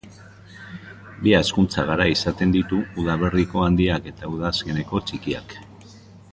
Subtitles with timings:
[1.25, 5.59] Bi hazkuntza garai izaten ditu, udaberriko handiak eta udazkeneko txikiak.